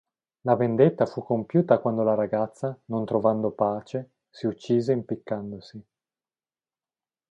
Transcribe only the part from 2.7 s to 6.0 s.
non trovando pace, si uccise impiccandosi.